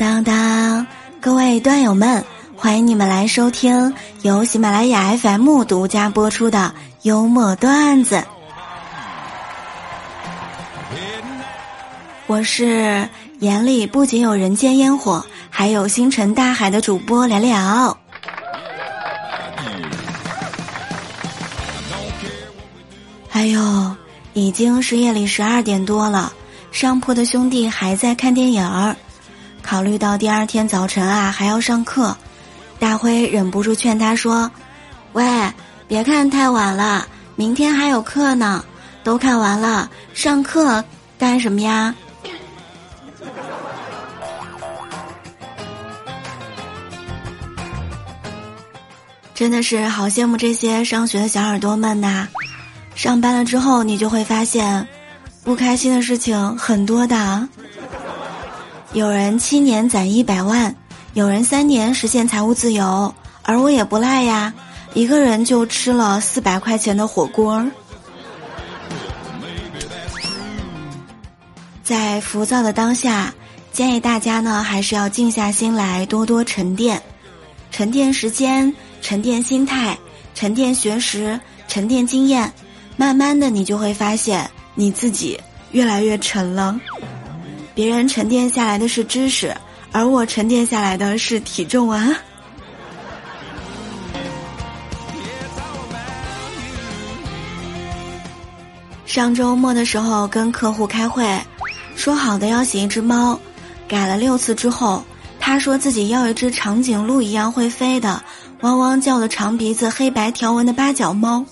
[0.00, 0.86] 当当，
[1.20, 2.24] 各位段友们，
[2.56, 3.92] 欢迎你们来收听
[4.22, 8.24] 由喜马拉雅 FM 独家播出的幽默段子。
[12.26, 13.06] 我是
[13.40, 17.94] 眼里不仅有人间烟火，还有星辰大海的主播聊聊。
[23.32, 23.94] 哎呦，
[24.32, 26.32] 已经是夜里十二点多了，
[26.72, 28.96] 上铺的兄弟还在看电影儿。
[29.70, 32.16] 考虑到第二天早晨啊还要上课，
[32.80, 34.50] 大辉忍不住劝他说
[35.14, 35.24] ：“喂，
[35.86, 37.06] 别看太晚了，
[37.36, 38.64] 明天还有课呢。
[39.04, 40.84] 都看完了，上课
[41.16, 41.94] 干什么呀？”
[49.32, 52.26] 真的是好羡慕这些上学的小耳朵们呐！
[52.96, 54.88] 上班了之后，你就会发现，
[55.44, 57.48] 不开心的事情很多的。
[58.92, 60.74] 有人七年攒一百万，
[61.14, 64.52] 有人三年实现财务自由，而我也不赖呀，
[64.94, 67.64] 一个人就吃了四百块钱的火锅。
[71.84, 73.32] 在浮躁的当下，
[73.72, 77.00] 建议大家呢还是要静下心来，多多沉淀，
[77.70, 79.96] 沉淀时间，沉淀心态，
[80.34, 82.52] 沉淀学识，沉淀经验，
[82.96, 86.76] 慢慢的你就会发现你自己越来越沉了。
[87.74, 89.54] 别人沉淀下来的是知识，
[89.92, 92.16] 而我沉淀下来的是体重啊！
[99.06, 101.26] 上周末的时候跟客户开会，
[101.96, 103.38] 说好的要写一只猫，
[103.88, 105.02] 改了六次之后，
[105.40, 108.22] 他说自己要一只长颈鹿一样会飞的、
[108.60, 111.44] 汪汪叫的长鼻子、黑白条纹的八角猫。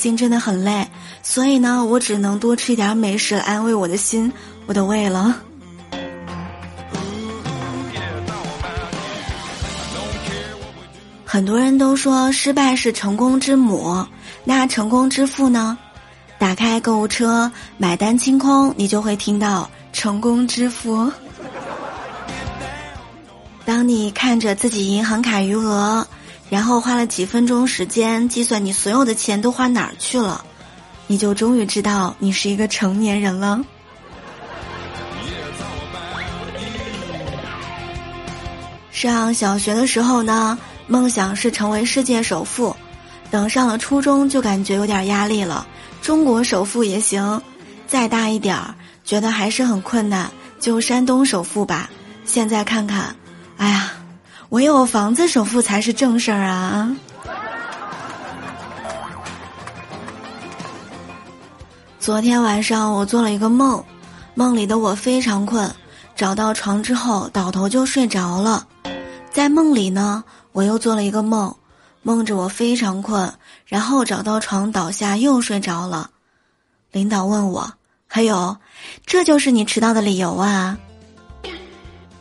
[0.00, 0.88] 心真的很累。
[1.22, 4.32] 所以呢，我只能多吃一点美食安慰我的心，
[4.64, 5.36] 我的胃了。
[11.24, 14.04] 很多人都说失败是成功之母，
[14.42, 15.76] 那成功之父呢？
[16.38, 21.12] 打开购物车，买单清空，你就会听到“成功之父”。
[23.64, 26.04] 当你看着自己银行卡余额，
[26.50, 30.44] 然后花了几分钟时间计算你所有的钱都花哪儿去了。
[31.06, 33.64] 你就终于知道你是一个成年人了。
[38.92, 42.76] 上小学的时候呢，梦想是成为世界首富；
[43.30, 45.66] 等上了初中，就感觉有点压力了。
[46.02, 47.40] 中国首富也行，
[47.86, 51.88] 再大一点儿，觉得还是很困难，就山东首富吧。
[52.24, 53.16] 现在看看，
[53.56, 53.92] 哎呀，
[54.50, 56.96] 唯有房子首付才是正事儿啊！
[62.00, 63.84] 昨天晚上我做了一个梦，
[64.34, 65.72] 梦里的我非常困，
[66.16, 68.66] 找到床之后倒头就睡着了。
[69.30, 71.54] 在梦里呢，我又做了一个梦，
[72.02, 73.32] 梦着我非常困，
[73.66, 76.10] 然后找到床倒下又睡着了。
[76.90, 77.72] 领导问我
[78.08, 78.56] ：“还有，
[79.06, 80.76] 这就是你迟到的理由啊？”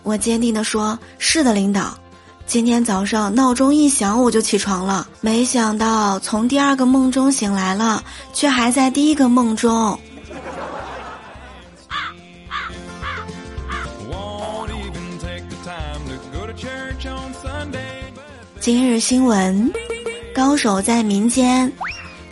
[0.03, 1.97] 我坚定地说：“是的，领导。”
[2.49, 5.07] 今天早上闹钟一响，我就起床了。
[5.21, 9.95] 没想到从第二个梦中醒来了，却还在第一个梦中。
[18.59, 19.71] 今日新闻：
[20.33, 21.71] 高手在民间。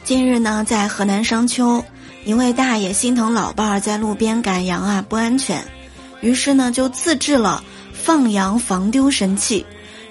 [0.04, 1.80] 近日呢，在河南商丘，
[2.26, 5.64] 一位大爷心疼老伴儿在路边赶羊啊不安全，
[6.22, 7.64] 于是呢就自制了
[7.94, 9.64] 放羊防丢神器。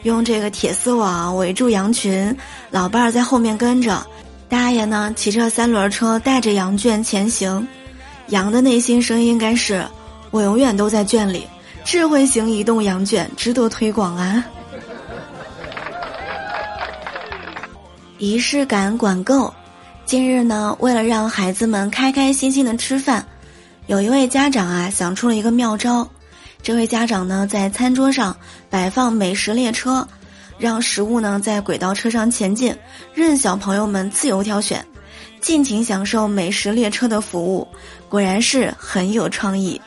[0.07, 2.35] 用这个铁丝网围住羊群，
[2.71, 4.07] 老伴儿在后面跟着，
[4.49, 7.67] 大爷呢骑着三轮车带着羊圈前行。
[8.29, 9.85] 羊的内心声音应该是：
[10.31, 11.45] 我永远都在圈里。
[11.85, 14.45] 智慧型移动羊圈值得推广啊！
[18.19, 19.53] 仪式感管够。
[20.05, 23.27] 近日呢，为了让孩子们开开心心的吃饭，
[23.89, 26.09] 有一位家长啊想出了一个妙招。
[26.67, 28.37] 这位家长呢，在餐桌上
[28.69, 30.05] 摆放美食列车，
[30.59, 32.77] 让食物呢在轨道车上前进，
[33.15, 34.85] 任小朋友们自由挑选，
[35.41, 37.69] 尽情享受美食列车的服务。
[38.09, 39.81] 果然是很有创意，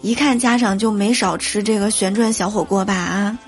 [0.00, 3.38] 一看家长就没少吃这个旋转小火锅吧啊！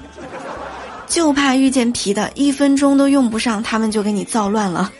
[1.06, 4.92] 就怕遇见皮的，一分钟都用不上，他们就给你造乱了。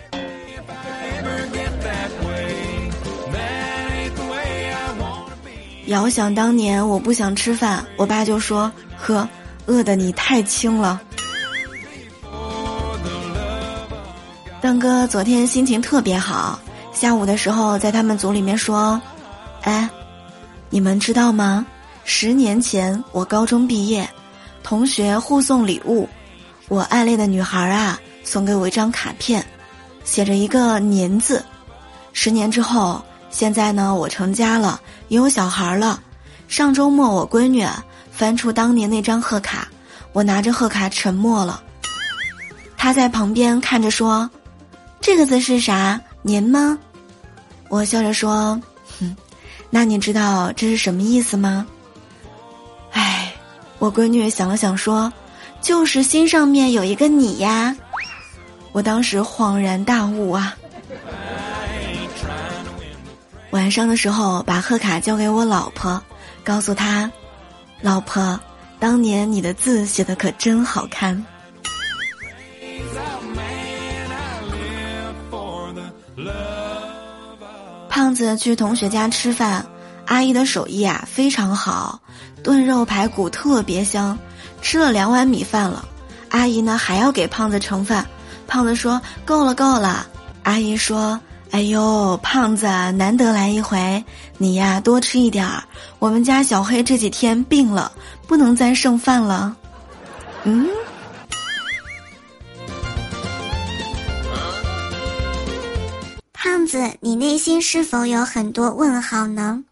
[5.89, 9.27] 遥想当年，我不想吃饭，我爸就说：“呵，
[9.65, 11.01] 饿的你太轻了。”
[14.61, 16.61] 邓哥昨天心情特别好，
[16.93, 19.01] 下午的时候在他们组里面说
[19.65, 19.89] ：“哎，
[20.69, 21.65] 你们知道吗？
[22.05, 24.07] 十年前我高中毕业，
[24.63, 26.07] 同学互送礼物，
[26.69, 29.43] 我暗恋的女孩啊送给我一张卡片，
[30.05, 31.43] 写着一个年字。
[32.13, 36.01] 十年之后，现在呢我成家了，也有小孩了。
[36.49, 37.67] 上周末我闺女
[38.11, 39.69] 翻出当年那张贺卡，
[40.13, 41.63] 我拿着贺卡沉默了。
[42.77, 44.29] 她在旁边看着说
[45.01, 46.01] ：“这个字是啥？
[46.23, 46.79] 年吗？”
[47.69, 48.59] 我笑着说
[48.99, 49.15] ：“哼，
[49.69, 51.67] 那你知道这是什么意思吗？”
[52.93, 53.35] 哎，
[53.79, 55.13] 我闺女想了想说
[55.61, 57.77] ：“就是心上面有一个你呀。”
[58.73, 60.57] 我当时恍然大悟啊！
[63.59, 66.01] 晚上的时候，把贺卡交给我老婆，
[66.45, 67.11] 告诉她
[67.83, 68.39] ：“老婆，
[68.79, 71.13] 当年你的字写的可真好看。”
[77.91, 79.67] 胖子去同学家吃饭，
[80.07, 81.99] 阿姨的手艺啊非常好，
[82.45, 84.17] 炖肉排骨特别香，
[84.63, 85.85] 吃了两碗米饭了。
[86.31, 88.07] 阿姨呢还要给胖子盛饭，
[88.47, 90.07] 胖子说够了够了。
[90.45, 94.05] 阿姨说：“哎呦，胖子难得来一回，
[94.37, 95.63] 你呀多吃一点儿。
[95.99, 97.91] 我们家小黑这几天病了，
[98.27, 99.57] 不能再剩饭了。”
[100.45, 100.69] 嗯。
[106.33, 109.63] 胖子，你内心是否有很多问号呢？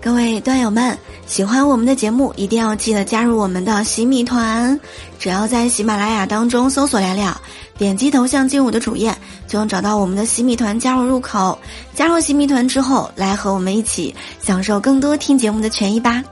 [0.00, 0.96] 各位段友们，
[1.26, 4.78] 喜欢我们的节目，一定要记得加入我们的喜米团。
[5.18, 7.36] 只要在喜马拉雅当中搜索“聊聊”，
[7.78, 9.14] 点击头像进入我的主页，
[9.46, 11.58] 就能找到我们的喜米团加入入口。
[11.94, 16.22] 加入喜米团之后，来和我们一起享受更多听节目的权益吧。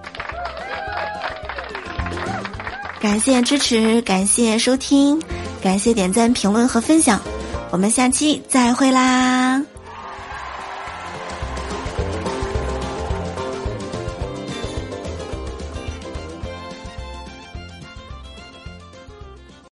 [3.00, 5.20] 感谢支持，感谢收听，
[5.62, 7.20] 感谢点赞、评论和分享。
[7.70, 9.60] 我们下期再会啦！